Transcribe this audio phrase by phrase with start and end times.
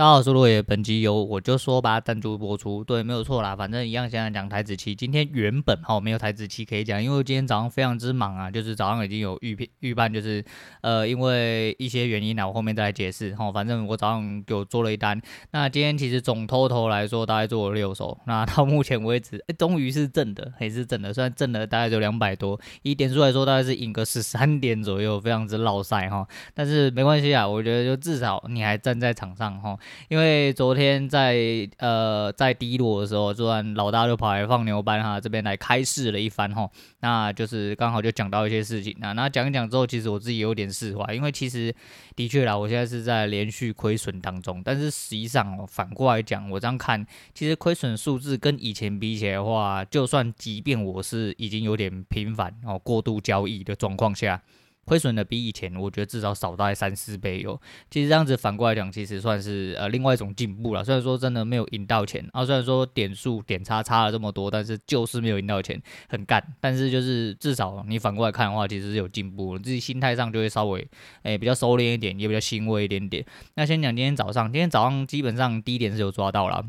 [0.00, 4.94] 大家好，我是落叶，本集由我就说吧赞助播出，对，没有错啦，反正一样，现在讲台子期。
[4.94, 10.42] 今天原本哈没有台子期可以讲，因为今天早上非常之忙啊，就是早上已经有预片预判，就是
[10.80, 13.52] 呃因为一些原因呢，我后面再来解释哈。
[13.52, 29.78] 反正我早上给我做了一单，那今天其实总偷偷来说大概做了六手，那到目前为止，哎，终于是正的，还是正的，虽然正的大概就两百多，以点数来说大概是赢个十三点左右，非常之落赛哈，但是没关系啊，我觉得就至少你还站在场上哈。
[30.08, 41.74] 因为昨天在呃在低落的时候，昨晚老大就跑来放牛班哈，这边来开示了一番哈，那就是刚好就讲到一些事情啊，那讲一讲之后，其实我自己有点释怀，因为其实
[42.16, 54.42] 的确啦，我现在是在连续亏损当中，但是实际上，反过来讲，我这样看，其实亏损数字跟以前比起来的话，就算即便我是已经有点频繁哦过度交易的状况下。
[54.90, 57.56] 亏损的比以前，我觉得至少少大概三四倍哟。
[57.88, 60.82] 其实这样子反过来讲，其实算是呃另外一种进步了。
[60.82, 66.44] 虽然说真的没有赢到钱啊，虽然说点数点差差了这么多，但是就是没有赢到钱，很干。
[66.58, 70.84] 但是就是至少你反过来看的话，其实是有进步，自己心态上就会稍微
[71.22, 73.24] 诶、比较收敛一点，也比较欣慰一点点。
[73.54, 76.64] 那先讲今天早上，今天早上基本上低点是有抓到了，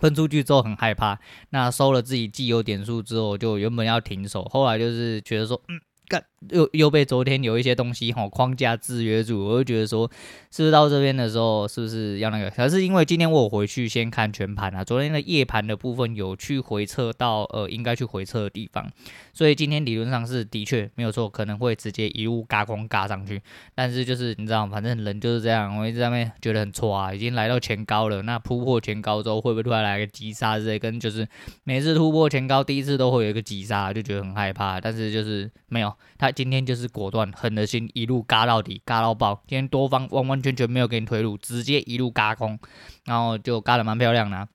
[0.00, 6.24] 喷出去之后很害怕，那收了自己既有点数之后，就原本要停手，后来就是觉得说嗯干。
[6.50, 10.10] 又又被昨天有一些东西哈框架制约住，我就觉得说，
[10.50, 12.50] 是不是到这边的时候，是不是要那个？
[12.50, 18.90] 可是因为今天我回去先看全盘啊，昨天的夜盘的部分有去回撤到呃应该去回撤的地方，
[19.32, 23.40] 所以今天理论上是的确没有错，可能会直接一路嘎空嘎上去。
[23.74, 30.78] 但是就是你知道，反正人就是这样，我一直在那边觉得很挫啊，已经来到前高了，那突破前高之后会不会突然来个急杀之类？
[30.78, 31.28] 跟就是
[31.62, 34.80] 每次突破前高第一次都会有一个急杀，就觉得很害怕。
[34.80, 35.92] 但是就是没有。
[36.18, 39.40] 他今天就是果断狠的心，一路嘎到底，嘎到爆。
[39.46, 42.58] 今天多方完完全全没有给你退路，直接一路嘎空，
[43.04, 44.48] 然后就嘎得蛮漂亮的。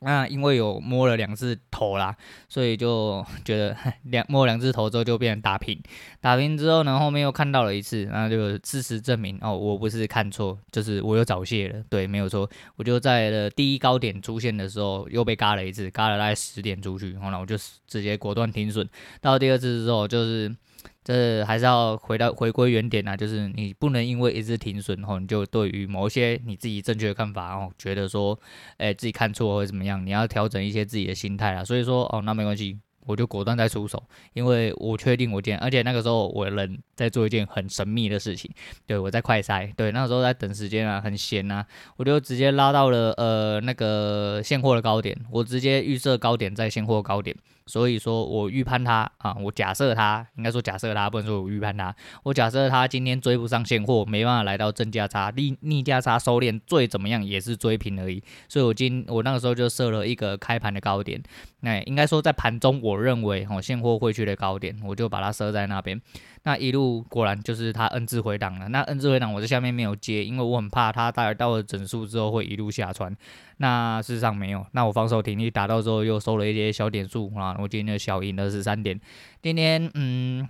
[0.00, 2.14] 那因为有摸了两次头啦，
[2.46, 5.80] 所以就觉得两摸两次头之后就变成打平。
[6.20, 11.82] 打平之后呢，后面又看到了一次，那就事实证明哦，我不是看错，就是我又早泄了。
[11.88, 12.46] 对，没有错，
[12.76, 17.56] 我就在了第一高点出现的时候又被嘎了一次，嘎了大概十点出去，后来我就
[17.86, 18.86] 直接果断停损。
[19.22, 20.54] 到第二次之后就是。
[21.04, 28.38] 这还是要回到回归原点啊，就是你不能因为一直停损后，你就对于某些你自己正确的看法哦，觉得说，
[28.78, 31.62] 哎，自己看错或者怎么样，你要调整一些自己的心态啊。
[31.62, 32.78] 所以说，哦，那没关系。
[33.06, 38.50] 我就果断再出手，因为我确定我今天，而且那个时候我人在做一件很神秘的事情，
[38.86, 41.64] 对，我在快筛，对，那个时候在等时间啊，很闲啊，
[41.96, 61.22] 我就直接拉到了呃那个现货的高点，我直接预设高点在现货高点，所以说我预判它啊，我假设它，应该说假设它，不能说我预判它，我假设它今天追不上现货，没办法来到正价差，逆逆价差收敛，最怎么样也是追平而已，所以我今我那个时候就设了一个开盘的高点，
[61.60, 62.93] 那应该说在盘中我。
[62.94, 66.00] 我认为哦，现货会去的高点，我就把它设在那边。
[66.44, 68.68] 那一路果然就是它 N 字回档了。
[68.68, 73.14] 那 N 字回档我在下面没有接，因为我很怕它大概到了整数之后会一路下穿。
[73.56, 74.64] 那事实上没有。
[74.72, 79.00] 那我防守停力达到之后又收了一些小点数啊，我今天的小赢了十三点。
[79.42, 80.48] 今天嗯。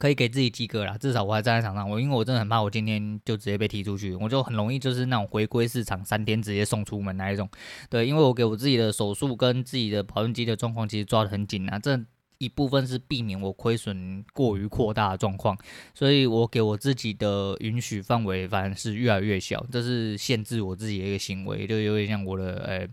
[0.00, 1.88] 可以给自己及格啦，至少我还站在场上。
[1.88, 7.46] 我因为我真的很怕我今天就直接被踢出去，我就很容易就是那种回归市场三天直接送出门那一种。
[7.90, 12.04] 对，因为我给我自己的手速跟自己的跑运机的状况其实抓得很紧啊，这。
[12.40, 15.54] 一部分是避免我亏损过于扩大的状况，
[15.94, 22.88] 所以我给我自己的允许范围反而是越来越小，这是限制我自己的一个行为，就有点像我的呃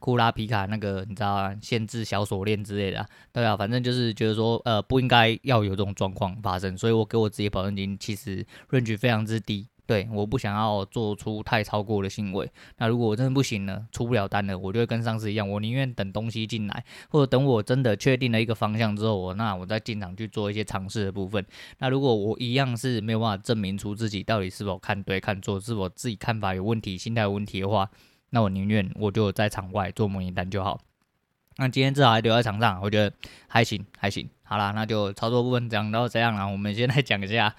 [0.00, 9.68] 库拉皮卡那个你知道啊，限制小锁链之类的，对啊，反正就是觉得说呃不应该要有这种状况发生，所以我给我自己保证金其实 range 非常之低。
[9.88, 12.46] 对，我不想要做出太超过的行为。
[12.76, 21.42] 那如果我真的不行了，出不了单了，我就会跟上次一样，我宁愿等东西进来，或者等我真的确定了一个方向之后，我那我再进场去做一些尝试的部分。
[21.78, 27.88] 那如果我一样是没有办法证明出自己到底是否看对看错，是否自己看法有问题、心态有问题的话，
[28.28, 30.78] 那我宁愿我就在场外做模拟单就好。
[31.56, 33.10] 那今天至少还留在场上，我觉得
[33.46, 34.28] 还行还行。
[34.42, 37.54] 好啦，那就操作部分讲到这样了，我们先来讲一下。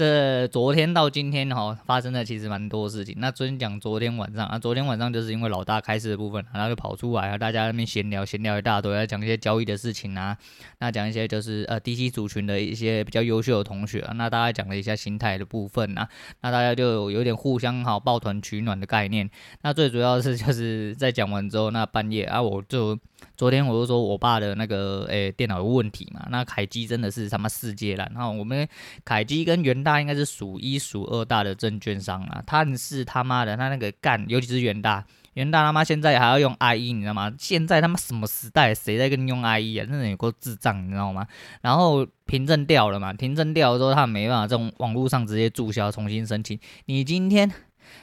[0.00, 3.14] 这昨天到今天哈、哦、发生的其实蛮多事情。
[3.18, 10.34] 那昨天讲昨天晚上啊，昨天晚上就是因为老大开市的部分，然后就跑出来啊，大家那边闲聊闲聊一大堆，来讲一些交易的事情啊，
[10.78, 16.08] 那讲一些就是呃低息族群的一些比较优秀的同学啊，那大家讲了一下心态的部分啊，
[16.40, 19.28] 那大家就有点互相好抱团取暖的概念。
[19.60, 22.98] 那最主要是就是在讲完之后，那半夜啊，我就
[23.36, 28.66] 昨天我就说我爸的那个诶电脑有问题嘛，那凯基真的是他妈世界烂，然后我们
[29.04, 29.89] 凯基跟元大。
[29.90, 35.04] 大应该是数一数二大的证券商啊，但是他妈的他那个干，尤其是元大，
[35.34, 37.32] 元大他妈现在还要用 IE，你知道吗？
[37.38, 39.84] 现在他妈什么时代，谁在跟你用 IE 啊？
[39.84, 41.26] 真的有够智障，你知道吗？
[41.60, 47.50] 然后凭证掉了嘛，凭证掉了之后，他没办法这种网络上直接注销重新申请，你今天。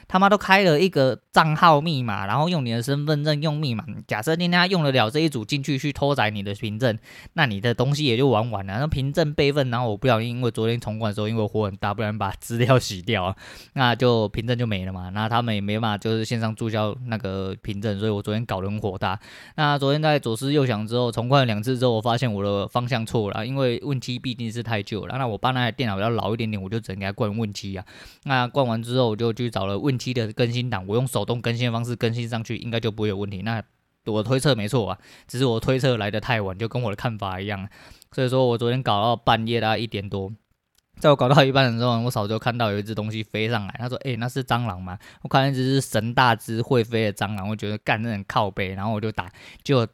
[0.06, 3.84] 他妈都开了一个账号密码，然后用你的身份证用密码。
[4.06, 6.98] 假设今天他用得了这一组进去去偷载你的凭证，
[7.34, 8.78] 那你的东西也就玩完了。
[8.78, 13.36] 那凭证备份，然后我不小心因为昨天重管的时候因为火很大，不然把资料洗掉，
[13.74, 15.10] 那就凭证就没了嘛。
[15.10, 19.18] 那他们也没办法就是线上注销那个凭证，所以我昨天搞得很火大。
[19.56, 25.16] 那昨天在左思右想之后，重灌了两次之后，我发现我的方向错了，因为 Win7 毕竟是太旧了。
[25.18, 27.84] 那我爸那台电脑比较老一点点，我就只能给他灌 Win7 啊。
[28.24, 30.12] 那灌完之后，我就去找了 Win7。
[30.12, 33.42] 的更新档，我用手动更新的方式更新上去，应该就不会有问题。
[33.42, 33.62] 那
[34.06, 37.68] 我推测没错啊，只是我推测来的太晚，就跟我的看法一样。
[38.12, 40.32] 所以说我昨天搞到半夜大概一点多，
[40.98, 49.30] 在我搞到一半的时候，我嫂子就看到有一只东西飞上来，她说：“诶、那是蟑螂吗？”我看那只是神大只会飞的蟑螂，我觉得干那很靠背，然后我就打
[49.62, 49.86] 就。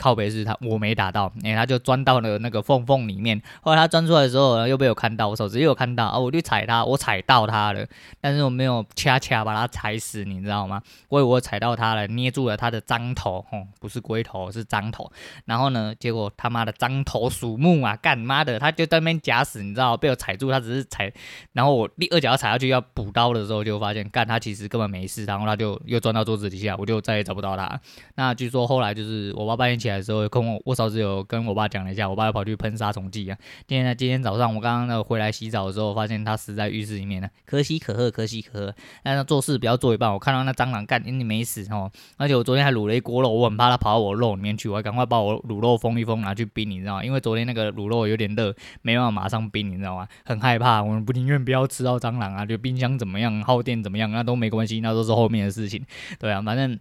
[0.00, 3.40] 靠北是他，我没打到，哎、他就钻到了那个缝缝里面。
[3.60, 7.86] 后来他钻出来的时候，又被我看到，我手指又有看到啊，我就踩他，我踩到他了，
[8.18, 10.80] 但是我没有恰恰把他踩死，你知道吗？
[11.10, 15.12] 我以为我踩到他了，捏住了他的脏头，吼，不是龟头，是脏头。
[15.44, 21.12] 然后呢，结果他妈的脏头鼠目啊，干妈的，他就在那边假死，你知道，被我踩住，他只是踩，
[21.52, 27.78] 然后我第二脚踩下去要补刀的时候，就发现干他其实根本没事，然后他就又钻到桌子底下，我就再也找不到他。
[28.14, 33.36] 那据说后来就是我爸半夜起来的时候，跟我我嫂子有跟我爸讲了一下，我爸又跑去喷杀虫剂啊。
[33.66, 38.74] 今天呢，今天早上我刚刚那回来洗澡的时候，发现他死在浴室里面了，可喜可贺，可喜可贺。
[39.02, 41.90] 但是做事不要做一半，我看到那蟑螂干，你没死哦。
[42.16, 47.04] 而且我昨天还卤了一锅肉，我很怕它跑到我肉里面去，我还赶快把我卤肉封一封，拿去冰，你知道吗？
[47.04, 50.06] 因为昨天那个卤肉有点热，没办法马上冰，你知道吗？
[50.24, 55.84] 很害怕，我们不宁愿不要吃到蟑螂啊，就冰箱怎么样，耗电怎么样，那都没关系，那都是后面的事情。
[56.18, 56.78] 对啊，反正。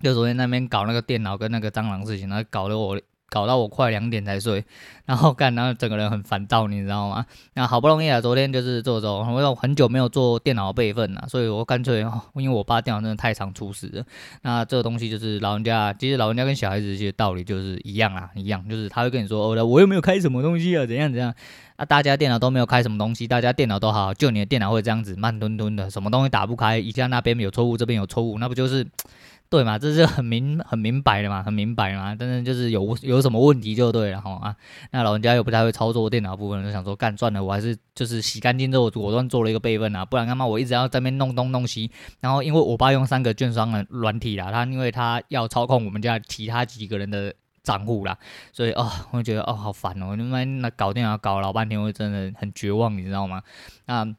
[0.00, 4.64] 就昨天那边搞那个电脑跟那个蟑螂事情，然后搞得我搞到我快两点才睡，
[5.06, 7.24] 然后干，然后整个人很烦躁，你知道吗？
[7.54, 12.00] 那好不容易啊，昨天就是做做，我有很久没有做电脑备份了，所以我干脆，
[12.34, 14.04] 因为我爸电脑真的太常出事了。
[14.42, 21.32] 那这个东西就是老人家，其实老人家跟小孩子其实道理就是一样啊，一样，就是他会跟你说，哦，我又没有开什么东西啊，怎样怎样
[21.76, 28.84] 啊，大家电脑都没有开什么东西，大家电脑都好，就你的电脑会这样子慢吞吞的，什么东西打不开，一下那边有错误，这边有错误，那不就是？
[29.50, 34.54] 对嘛，这是很明很明白的嘛，很明白嘛，但是就是有有什么问题就对了哈啊。
[34.92, 41.90] 那老人家又不太会操作电脑部分，就想说干算了，我还是就是洗干净之后，果断做了一个备份啊，不然他妈我一直要在那边弄东弄西。
[42.20, 48.16] 然后因为我爸用三个券商的软体啦，他因为他要操控我们家其他几个人的账户啦，
[48.52, 53.42] 所以哦，我觉得哦好烦哦，他妈那搞电脑搞老半天，我真的很绝望，你知道吗？
[53.86, 54.14] 那。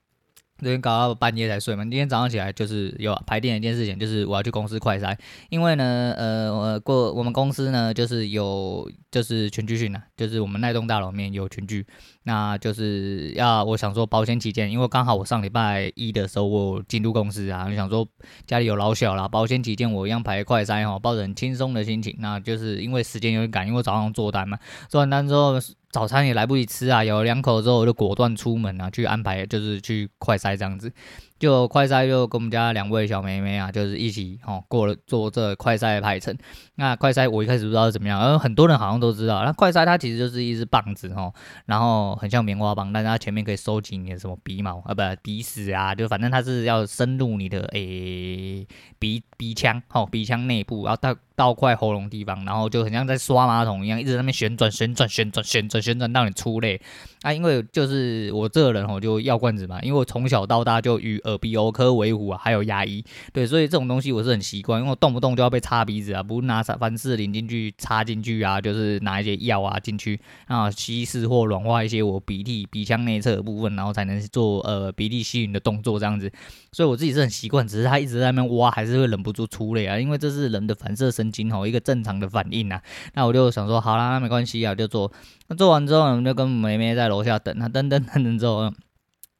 [0.61, 5.17] 昨天搞到半夜才睡嘛，今天早上起来就是有排练一件事情，就是我要去公司快筛，
[5.49, 11.83] 因为呢，呃，我过我们公司呢就是有就是群聚训啊，就是我们那栋大楼面有群聚，
[12.23, 18.07] 那就是要我想说保险起见，因为刚好我上礼拜一的时候我进入公司啊，就想说
[18.45, 25.59] 家里有老小啦，保险起见我一样排快筛哈，抱着很轻松的心情，那就是因为时间有点赶，因为早上做单嘛，做完单之后。
[25.91, 30.91] 早餐也来不及吃啊，咬了两口之后我就果断出门啊，去安排就是去快筛这样子。
[31.37, 36.37] 就快筛就跟我们家两位小妹妹啊，就是一起哦过了做这快筛的排程。
[36.75, 39.43] 那快筛我一开始不知道是怎么样，而很多人好像都知道。
[39.43, 41.33] 那快筛它其实就是一支棒子哦，
[41.65, 48.67] 然后很像棉花棒，但是它前面可以收集你的什么鼻毛啊，不鼻屎啊，就反正它是要深入你的诶、
[48.99, 56.79] 鼻鼻腔哦，鼻腔内部，然后到到快喉咙地方，然后就很像在刷马桶一样，一直在那边旋转旋转旋转旋转旋转到你出泪。
[57.21, 76.31] 啊，因为就是我这个人哦，就药罐子嘛，因为我从小到大就与耳鼻喉科为伍啊，还有牙医，对，所以这种东西我是很习惯，因为我动不动就要被插鼻子啊，不是拿凡士林进去插进去啊，就是拿一些药啊进去啊，稀释或软化一些我鼻涕鼻腔内侧的部分，然后才能做呃鼻涕吸吮的动作这样子，
[76.71, 82.81] 所以我自己是很习惯，只是他一直在那边挖，还是会忍不住出泪啊，因为这是人的反射神经吼，一个正常的反应呐，
[83.13, 85.11] 那我就想说，好啦，那没关系啊，就做，
[85.49, 88.73] 那做完之后呢，我们就跟梅梅在楼下等，他等等等等之后。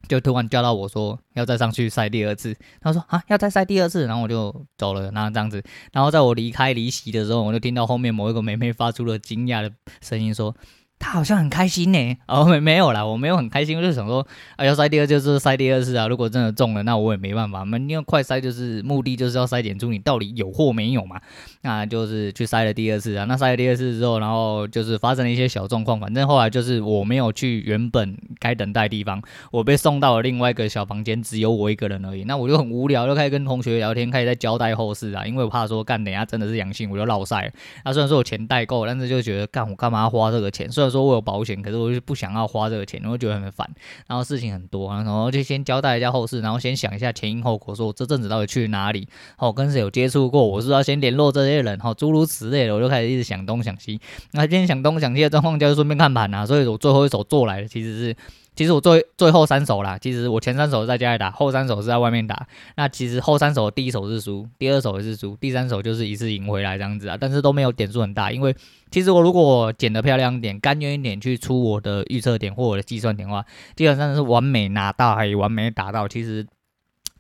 [0.08, 5.63] 就突然叫到我说要再上去晒第二次，他说啊要再晒第二次，然后我就走了，那这样子，
[5.94, 10.54] 然后在我离开离席的时候，我就听到后面某一个妹妹发出了惊讶的声音说
[11.01, 12.17] ：“他好像很开心呢。
[12.27, 16.08] 哦，没没有啦，我没有很开心，我就想说，啊，要筛第二就是筛第二次啊。
[16.08, 17.62] 如果真的中了，那我也没办法。
[17.62, 21.20] 我们因为快筛就是目的就是要筛检出你到底有或没有嘛。
[21.63, 23.25] 那就是去筛了第二次啊。
[23.25, 26.00] 那筛了第二次之后，然后就是发生了一些小状况。
[26.00, 29.20] 反正后来就是我没有去原本该等待的地方，
[29.51, 32.24] 我被送到了另外一个小房间，只有我一个人而已。
[32.25, 35.25] 那我就很无聊，就开始跟同学聊天，开始在交代后事啊。
[35.25, 37.51] 因为我怕说干等下真的是阳性，我就落赛。
[37.84, 40.70] 那虽然说我钱带够，但是就觉得干我干嘛要花这个钱？
[40.72, 43.67] 虽然说我有保险，可是我就不想要花这个钱，我觉得很烦。
[44.07, 49.07] 然后事情很多，然后就先交代一下后事，然后先想一下前因后果，说我这阵子到底去哪里，
[49.38, 54.00] 哦，跟谁有接触过，我是要先联络这些人，哦，诸如此类的，我就开始一直想东想西。
[54.33, 56.45] 那今天想东想西的状况，就顺便看盘啊。
[56.45, 58.15] 所以我最后一手做来的其实是。
[58.55, 62.48] 其实我最最后三手啦，其实我前三手在家里打，后三手是在外面打。
[62.75, 67.17] 那其实后三手第一手是输，第二手也是输，第三手就是一次赢回来这样子啊。
[67.20, 68.55] 但是都没有点数很大，因为
[68.91, 76.08] 其实我如果捡的漂亮点，甘愿一点去出我的预测点或我的计算点的话，基本上是完美拿到还有完美打到。
[76.08, 76.46] 其实。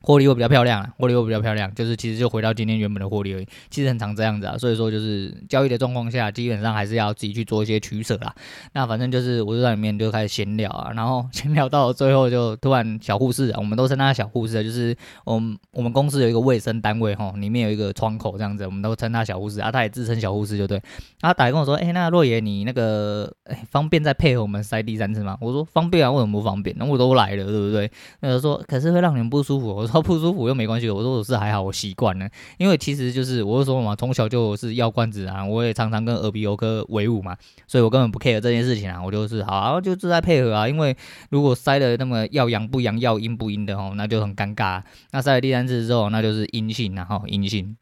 [0.01, 3.47] 获利会比较漂亮啊，获利会比较漂亮，就是其实就回到今天原本的获利而已。
[3.69, 8.33] 其实很常这样子啊，所以说就是交易的状况下，基本上还是要自己去做一些取舍啦。
[8.73, 20.81] 那反正就是我就在里面就开始闲聊啊，然后 闲聊到最后就突然小护士啊，我们都称他小护士啊，就是我们我们公司有一个卫生单位哈，里面有一个窗口这样子，我们都称他小护士啊，他也自称小护士就对。
[21.19, 25.37] 他打来跟我说，哎、那若爷你那个哎、方便再配合我们筛第三次吗？
[25.41, 26.75] 我说方便啊，为什么不方便？
[26.79, 27.91] 那我都来了，对不对？
[28.21, 29.67] 那个说可是会让你们不舒服。
[29.71, 32.29] 我说不舒服又没关系，我说我是还好，我习惯了。
[32.59, 40.69] 因为其实就是我就说嘛，从小就是药罐子啊，我也常常跟耳鼻喉科为伍嘛，所以我根本不 care 这件事情啊，我就是好啊，就自在配合啊。
[40.69, 40.95] 因为
[41.31, 44.83] 如果塞了那么要阳不阳，要阴不阴的哦，那就很尴尬。
[45.11, 47.75] 那塞了第三次之后，那就是阴性，然后阴性。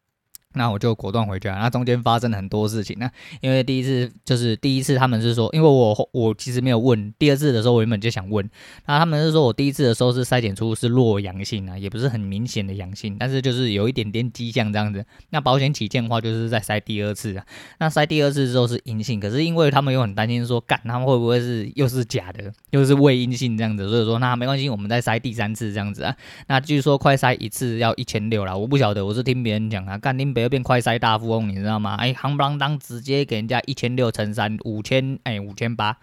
[0.54, 1.54] 那我就果断回家。
[1.54, 2.96] 那中间发生了很多事情。
[2.98, 7.12] 那因为第一次就是第一次，他们是说，因为我我其实没有问。
[7.18, 8.48] 第二次的时候，我原本就想问。
[8.86, 15.04] 那他们是说我第一次的时候是筛检出是弱阳性啊，也不是很明显的阳性，但是就是有一点点迹象这样子。
[15.30, 17.46] 那保险起见的话，就是再筛第二次啊。
[17.78, 26.16] 那筛第二次之后是阴性，可是因为他们又很担心说，干他们会不会是又是假的，又是未阴性这样子，所以说那没关系，我们再筛第三次这样子啊。
[26.48, 30.39] 那据说快筛一次要一千六啦，我不晓得，我是听别人讲啊，干听别。
[30.40, 31.94] 又变快塞大富翁，你知道吗？
[31.96, 35.96] 哎，夯不啷当，直接给人家一千六乘三，五千，哎，五千八，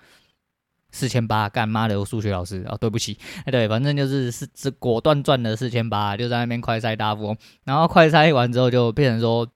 [0.92, 9.48] 四千八，干妈的，数学老师哦，对不起，哎，对，反正就是是是果断赚了四千八，就在那边快塞大富翁，然后快塞完之后就变成说。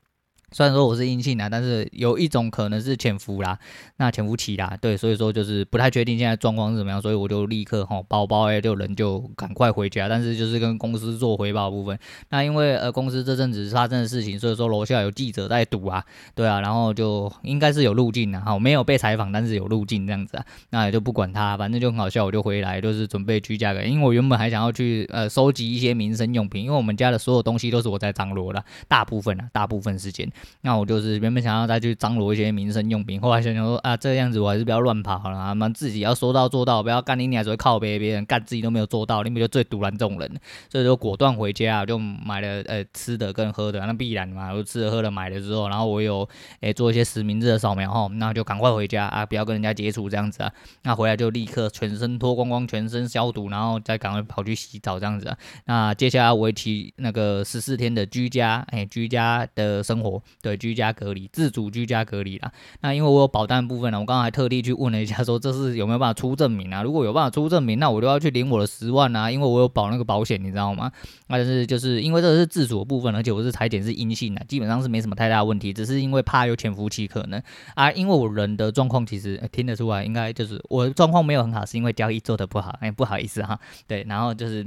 [0.53, 3.57] 虽然说我是阴性啦，但是有一种可能是潜伏啦，
[3.97, 11.97] 那潜伏期啦，对，所以说就是不太确定现在状况是怎么样，所以我就立刻吼包包哎，就人就赶快回家，但是就是跟公司做回报部分。
[12.29, 16.03] 那因为呃公司这阵子发生的事情，所以说楼下有记者在堵啊，
[16.35, 30.29] 对啊，然后就应该是有路径的，哈，没有被采访，但是有路径这样子啊，那也就不管他，反正就很好笑，我就回来就是准备居家的，因为我原本还想要去呃收集一些民生用品，因为我们家的所有东西都是我在张罗的，大部分啊，大部分时间。
[30.61, 40.31] 那我就是原本想要再去张罗一些民生用品，后来想想说啊，这样子我还是不要乱跑好了，他们自己要说到做到，不要干你，你还只会靠别别人干，自己都没有做到，你们就最毒烂这种人？
[40.69, 46.27] 所以说果断回家，就买了呃吃的跟喝的，那必然嘛，我吃的喝的买了之后，然后我有
[46.61, 50.51] 诶、做一些实名制的扫描哈，那就赶快回家啊，不要跟人家接触这样子啊，
[50.83, 55.37] 那回来就立刻全身脱光光，全身消毒，然后再赶快跑去洗澡这样子啊。
[55.65, 60.71] 那接下来为期那个十四天的居家诶、居家的生活，对居。
[60.71, 62.51] 家隔离，自主居家隔离啦。
[62.79, 66.81] 那因为我有保单部分呢，我刚刚还特地去问了一下，说这是有没有办法出证明啊？
[66.81, 70.89] 如果有办法出证明，那我就要去领我的十万啊，因为我有保那个保险，你知道吗？
[71.27, 77.41] 但是就是因为这是自主的部分，而且我是采检是阴性的，基本上是没什么太大问题，只是因为怕有潜伏期可能
[77.75, 77.91] 啊。
[77.91, 83.59] 因为我人的状况其实、听得出来，应该就是我的状况没有很好，是因为交易做的不好，哎、不好意思哈。
[83.85, 84.63] 对，然后就是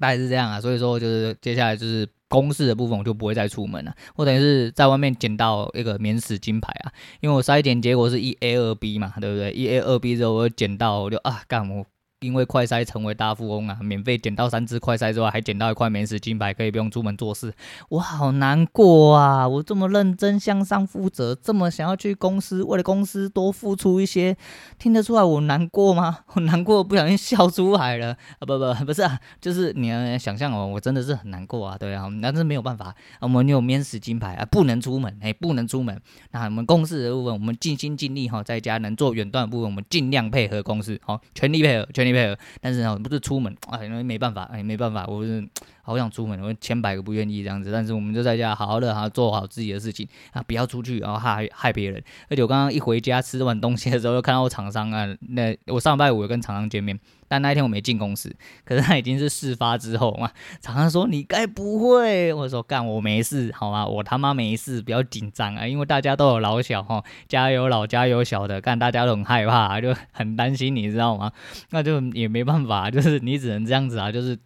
[0.00, 2.06] 大概是这样啊，所以说就是接下来就是。
[2.28, 9.52] 公事的部分我就不会再出门了，我等于是在外面捡到一个免死金牌啊，因为我筛检结果是一 A 二 B 嘛，对不对？
[9.52, 11.86] 一 A 二 B 之后我捡到我就啊干我。
[12.20, 17.54] 因为快筛成为大富翁啊，免费捡到三支快筛之外，还捡到一块免死金牌，可以不用出门做事。
[17.90, 19.46] 我好难过啊！
[19.46, 24.36] 我这么认真向上负责，这么想要去公司，为了公司多付出一些，
[24.80, 26.18] 听得出来我难过吗？
[26.34, 28.08] 我 难过，不小心笑出来了
[28.40, 28.40] 啊！
[28.40, 35.96] 不不不是啊，就是你要想象哦，我真的是很难过啊，对啊，但是没有办法，我们有免死金牌啊，不能出门，哎，不能出门。
[36.32, 42.18] 那我们公司的部分，我们尽心尽力哈，在家能做远端部分，我们尽量配合公司，好，全力配合，全力没。
[42.18, 45.46] 配合，但是呢，不是出门，哎，没办法，哎，没办法，我是。
[45.88, 52.04] 好想出门，我千百个不愿意这样子，但是我们就在家好好的，好做好自己的事情啊，不要出去，然后害害别人。
[52.28, 57.00] 而且我刚刚一回家吃完东西的时候，又看到厂商啊，那我上礼拜五跟厂商见面。
[57.30, 60.30] 但那一天我没进公司，可是他已经是事发之后嘛。
[60.62, 62.32] 厂商说，你该不会？
[62.32, 63.86] 我说干，我没事，好吗？
[63.86, 71.30] 我他妈没事，不要紧张啊，因为大家都有老小哈，家有老家有小的，干大家都很害怕，就很担心，你知道吗？
[71.70, 74.38] 那就也没办法，就是你只能这样子啊，就是。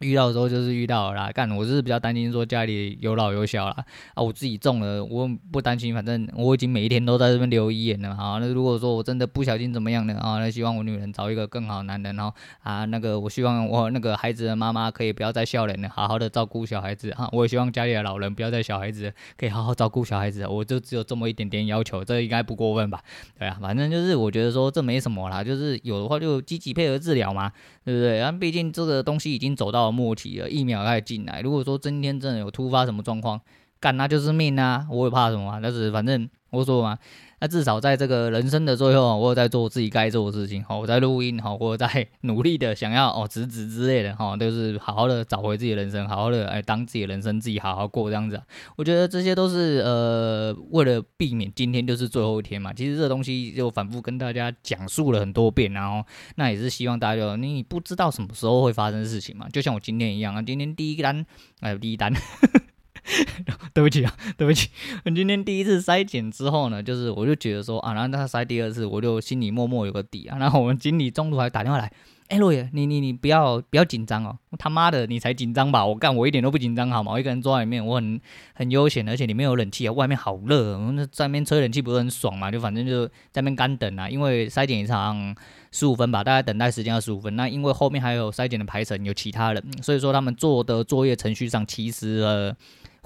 [0.00, 8.36] 遇到的时候就是遇到了啦，干我是比较担心说家里有老有小啦，啊，我自己中了我不担心，反正我已经每一天都在这边留遗言了啊。
[8.38, 10.38] 那如果说我真的不小心怎么样呢啊？
[10.38, 17.26] 那希望我女人找一个更好男人，然后啊那个我希望我那个孩子的妈妈可以不要再笑脸了，好好的照顾小孩子哈。
[17.32, 23.00] 我也希望家里的老人不要再小孩子可以好好照顾小孩子，我就只有这么一点点要求，这应该不过分吧？
[23.38, 27.50] 对啊，反正就是我觉得说这没什么啦，就是有的话就积极配合治疗嘛，
[27.86, 28.18] 对不对？
[28.18, 29.92] 然后毕竟这个东西已经走到了。
[29.92, 31.40] 末期了，疫苗开始进来。
[31.40, 33.40] 如果说今天真的有突发什么状况，
[33.80, 34.86] 干那就是命啊！
[34.90, 35.60] 我也怕什么啊？
[35.62, 36.98] 但是反正我说嘛。
[37.38, 48.40] 那至少在这个人生的最后，我有在做自己该做的事情，好，我在录音，好，我在努力的想要哦，辞职之类的，哈，都是好好的找回自己的人生，好好的哎，当自己的人生自己好好过这样子。
[48.76, 52.72] 我觉得这些都是呃，为了避免今天就是最后一天嘛。
[52.72, 56.02] 其实这东西就反复跟大家讲述了很多遍，然后
[56.36, 61.26] 那也是希望大家你不知道什么时候会发生事情嘛，就像我今天一样啊，今天第一单，
[61.60, 62.10] 哎，第一单。
[63.72, 64.68] 对不起啊， 对不起。
[65.04, 70.36] 我 今天第一次筛检之后呢，就是我就觉得说啊，然后他筛第二次，我就心里默默有个底啊。
[70.38, 71.90] 然后我们经理中途还打电话来，
[72.28, 75.86] 哎，罗爷，你你你不要不要紧张哦，他妈的你才紧张吧？
[75.86, 77.12] 我干我一点都不紧张好吗？
[77.12, 78.20] 我一个人坐在里面，我很
[78.54, 82.50] 很悠闲，而且里面有冷气啊，外面好热，我们在那边吹冷气不是很爽嘛？
[82.50, 85.34] 就反正就在那边干等啊，因为筛检一场
[85.70, 87.36] 十五分吧，大概等待时间要十五分。
[87.36, 92.56] 那因为后面还有筛检的排程，有其他人，所以说他们做的作业程序上其实呃。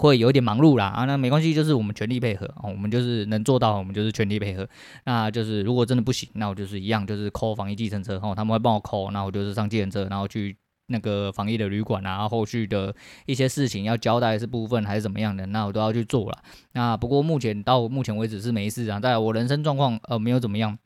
[0.00, 4.66] 会有点忙碌啦啊，那没关系，就是我们全力配合哦，我们就是能做到，我们就是全力配合。
[5.04, 12.94] 那就是如果真的不行，那我就是一样，就是 call 防疫计程车哦，他们会帮我 call，那我就是上计程车，然后去那个防疫的旅馆啊，后后续的
[13.26, 16.38] 一些事情要交代是部分还是怎么样的，那我都要去做了。
[16.72, 20.78] 那不过目前到目前为止是没事啊，在我人生状况呃没有怎么样。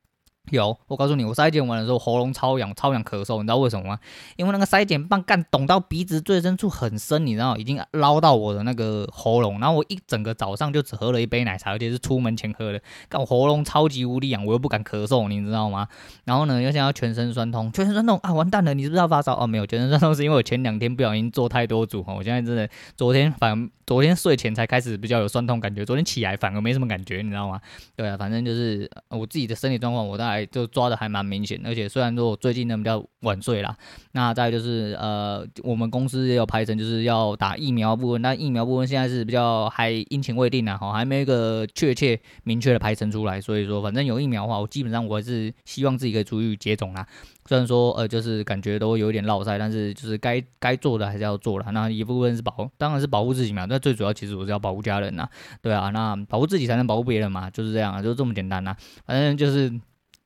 [0.50, 3.98] 有，我告诉你，我筛检完的时候喉咙超痒，超想咳嗽，你知道为什么吗？
[4.36, 9.58] 因为那个筛检棒干捅到鼻子最深处很深，你知道，已经捞到我的那个喉咙。
[9.58, 15.88] 然后我一整个早上就只喝了一杯奶茶，而且是出门前喝的，干我喉咙超级无力痒，我又不敢咳嗽，你知道吗？
[16.24, 19.34] 然后呢，又想要全身酸痛，全身酸痛啊，完蛋了，你是不是要发烧？
[19.34, 27.60] 哦，没有，全身酸痛是因为我前两天不小心做太多组哈，我现在真的昨天反昨天睡前才开始比较有酸痛感觉，昨天起来反而没什么感觉，你知道吗？
[27.96, 33.76] 对啊，反正就是我自己的身体状况，我大概就抓的还蛮明显，而且虽然说我最近呢比较晚睡啦，
[34.12, 47.06] 那再就是呃，我们公司也有排程，就是要打疫苗部分，那疫苗部分现在是比较还阴晴未定啊，哈，还没有一个确切明确的排程出来，所以说反正有疫苗的话，我基本上我还是希望自己可以出去接种啦。
[47.46, 51.66] 虽然说呃，就是感觉都有点落赛，但是就是该该做的还是要做了。
[51.72, 55.28] 那一部分是保，当然是保护自己嘛，那最主要其实我是要保护家人呐，
[55.60, 58.74] 对啊，那保护自己才能保护别人嘛，就是这样啊，就这么简单呐，
[59.06, 59.72] 反正就是。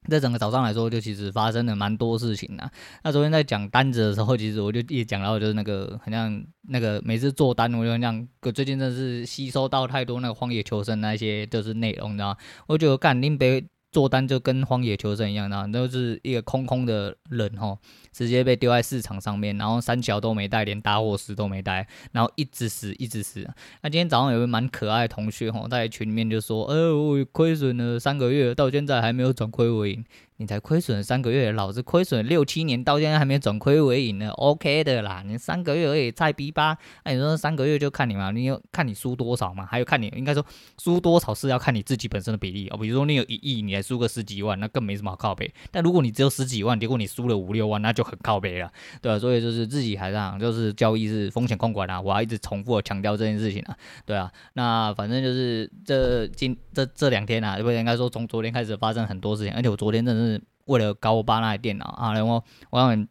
[0.09, 2.71] 在整个早上来说，就其实发生了蛮多事情呐。
[3.05, 12.37] 那昨天在讲单子的时候，其实我就一直讲到就是那个，好像那个每次做单，我就讲，最近真的是吸收到太多那个荒野求生那些就是内容，你知道吗？
[12.67, 13.67] 我觉得干林北。
[13.99, 17.77] 做单就跟荒野求生一样，然后都是一个空空的人吼，
[18.13, 23.41] 直接被丢在市场上面，然后三桥都没带，连打火石都没带，然后一直死，一直死。
[23.83, 30.05] 那今天早上有个蛮可爱的同学吼，在群里面就说：“呃，我亏损了三个月，到现在还没有转亏为盈。”
[30.41, 35.21] 你才亏损三个月，老子亏损六七年，到现在还没转亏为盈呢，OK 的啦。
[35.27, 36.79] 你三个月而已，菜逼吧？
[37.05, 38.31] 那你说三个月就看你嘛？
[38.31, 39.67] 你有看你输多少嘛？
[39.67, 40.47] 还有看你应该说
[40.81, 42.77] 输多少是要看你自己本身的比例哦。
[42.77, 45.53] 比如说你有一亿，你还输个十几万，那更没什么好靠背。
[45.73, 48.71] 但如果你只有十几万，结果你输了五六万，那就很靠背了，
[49.03, 54.31] 对啊，所以就是自己还这样，就是交易是风险控管啊，我要一直重复的强调这件事情啊，对啊。
[54.53, 60.28] 那反正就是这今这这两天啊，不应该说从昨天开始发生很多事情，而且我昨天真的是。
[60.69, 63.09] 为了搞我爸那台电脑啊，然后我让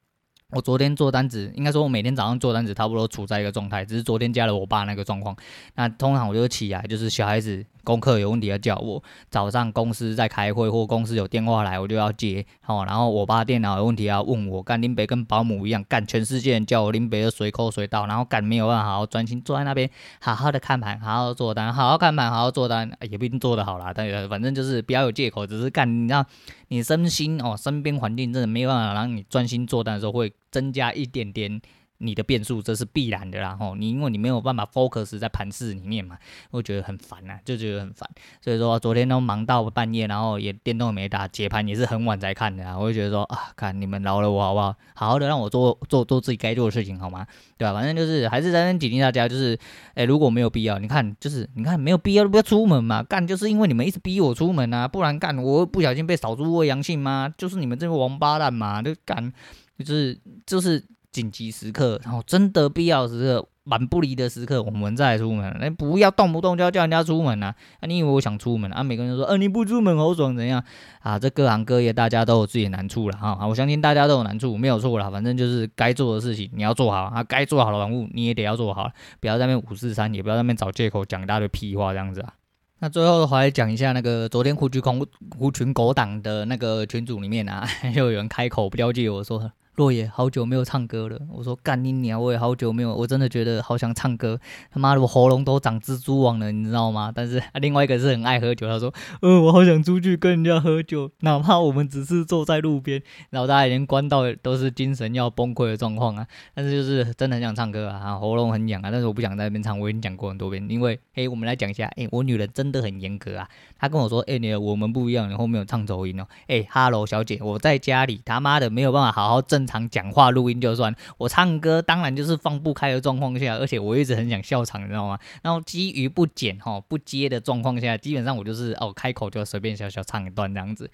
[0.52, 5.36] 我昨天做单子，应该说我每天早上做单子，差不多处在一个状态，只是昨天加了我爸那个状况。
[5.76, 7.66] 那通常我就起来，就是小孩子。
[7.88, 12.46] 功课有问题要叫我，早上公司在开会或公司有电话来，我就要接。
[12.66, 26.26] 哦，然后我爸电脑有问题要问我，干林北跟保姆一样，干全世界人叫我林北的随口随到，然后干没有办法好好专心坐在那边，好好的看盘，好好做单，好好看盘，好好做单，也不一定做得好啦，但反正就是不要有借口，只是干，你知道，
[26.68, 31.62] 你身心哦，身边环境真的没有办法让你专心做单的时候，会增加一点点。
[32.00, 33.56] 你的变数，这是必然的啦。
[33.56, 36.18] 吼，你因为你没有办法 focus 在盘市里面嘛，
[36.52, 38.08] 我觉得很烦呐、啊，就觉得很烦。
[38.40, 42.78] 所以说昨天都忙到半夜，然后也电动也没打，解盘也是很晚才看的啊。
[42.78, 44.76] 我就觉得说啊，看你们饶了我好不好？
[44.94, 47.26] 好好的让我做做做自己该做的事情好吗？
[47.58, 47.74] 对吧？
[47.74, 49.58] 反正就是还是在那警惕大家，就是
[49.96, 53.02] 哎，如果没有必要，你看就是你看没有必要不要出门嘛。
[53.02, 57.34] 干就是因为你们一直逼我出门啊，不然干我不小心被扫出过阳性吗？
[57.38, 59.34] 就是你们这个王八蛋嘛，就干
[59.80, 60.84] 就是就是。
[61.18, 65.58] 紧急时刻，然后真的必要时刻，蛮不离的时刻，我们再出门。
[65.60, 67.56] 那不要动不动就要叫人家出门啊！
[67.80, 68.84] 啊，你以为我想出门啊？
[68.84, 70.64] 每个人都说，啊，你不出门好爽，怎样
[71.00, 71.18] 啊？
[71.18, 73.48] 这各行各业大家都有自己的难处了啊！
[73.48, 75.10] 我相信大家都有难处，没有错啦。
[75.10, 82.34] 反正就是该做的事情你要做好啊，该做好的玩物你也得要做好，不要在那边五四三，也不要在那边找借口讲一大堆屁话这样子啊。
[82.80, 84.94] 那最后的话来讲一下那个昨天狐群狗
[85.36, 89.52] 狐群狗党的那个群组里面啊， 又有人开口标记我说。
[89.78, 92.20] 洛野好久没有唱歌了，我说干你娘！
[92.20, 94.40] 我也好久没有，我真的觉得好想唱歌。
[94.72, 97.12] 他妈的，我喉咙都长蜘蛛网了，你知道吗？
[97.14, 103.00] 但是另外一个是很爱喝酒，他说，呃，我好想出去跟人家喝酒，哪怕我们只是坐在路边。
[103.30, 110.68] 然后大家已经关到都是精神要崩溃的状况啊，但是就是真的很想唱歌啊，喉咙很痒啊，但是我不想在那边唱，我已经讲过很多遍。
[110.68, 113.48] 因为，诶，我们来讲一下，诶，我女人真的很严格啊。
[113.78, 116.26] 她跟我说，诶，你我们不一样，你后面有唱走音哦。
[116.48, 120.48] 诶，哈喽，小姐，我在家里他妈的没有办法好好正常讲话录。
[120.50, 125.20] 音就算，我唱歌当然就是放不开的状况下，而且我一直很想笑场，你知道吗？
[125.42, 130.90] 然后基于不剪哈不接的状况下，基本上我就是哦开口就随便小小唱一段这样子，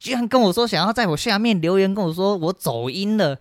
[0.00, 3.38] 居然跟我说想要在我下面留言跟我说我走音了。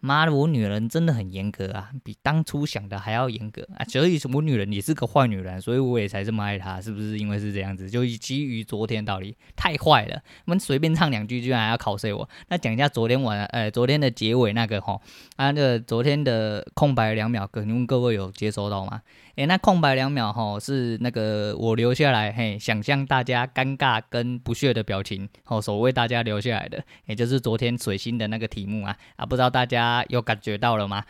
[0.00, 3.84] 妈的，我女人真的很严格啊，比当初想的还要严格啊！
[3.84, 7.18] 所以，我女人也是个坏女人，所以我也才这么爱她，是不是？
[7.18, 12.28] 因为是这样子，就基于昨天道理太坏了，我们随便唱两句，居然还要考碎我。
[12.48, 15.00] 那讲一下昨天晚，呃，昨天的结尾那个哈，
[15.36, 19.02] 啊，那个昨天的空白两秒，可能各位有接收到吗？
[19.38, 31.04] 诶，那空白两秒哈，是那个我留下来，嘿，想象大家尴尬跟不屑的表情，哦，所为大家留下来的，也就是昨天水星的那个题目啊，啊，不知道大家有感觉到了吗？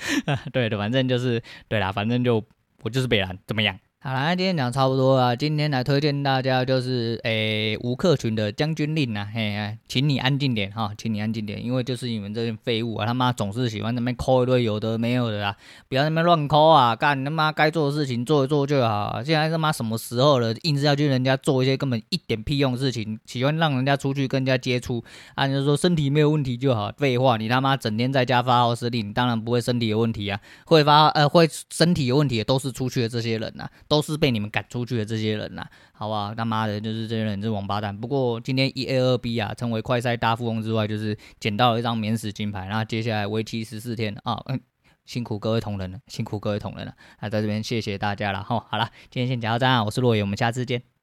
[0.52, 2.44] 对的，反正就是对啦，反正就
[2.82, 3.78] 我就是北蓝，怎么样？
[4.02, 5.36] 好啦，今天讲差不多啊。
[5.36, 15.54] 今天来推荐大家就是诶吴克群的《将军令》啊，嘿，请你安静点哈，请你安静点，因为就是你们这些废物啊，他妈总是喜欢那边抠一堆有的没有的啊，
[15.90, 19.22] 不要那边乱抠啊，干他妈该做的事情做一做就好。
[19.22, 26.90] 现在他妈什么时候了，硬是要去人家做一些根本一点屁用的事情，喜欢让人家出去跟人家接触，啊，就是说身体没有问题就好。
[26.96, 33.70] 废话，你他妈整天在家发号施令，当然不会身体有问题啊，会发呃会身体有问题的都是出去的这些人呐、啊。
[33.90, 36.32] 都是被你们赶出去的这些人呐、好吧？
[36.32, 38.00] 他妈的，就是这些人是王八蛋。
[38.00, 42.68] 不过今天一 A 二 B 啊，成为快赛大富翁之外，就是捡到了一张免死金牌。
[42.70, 44.60] 那接下来为期十四天啊，嗯，
[45.06, 46.94] 辛苦各位同仁了，辛苦各位同仁了。
[47.20, 48.44] 那在这边谢谢大家了。
[48.44, 50.99] 哈，好了，今天先讲到这，我是洛野，我们下次见。